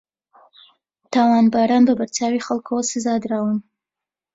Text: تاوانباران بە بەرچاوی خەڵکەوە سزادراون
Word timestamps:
تاوانباران 1.13 1.83
بە 1.87 1.93
بەرچاوی 1.99 2.43
خەڵکەوە 2.45 2.81
سزادراون 2.91 3.57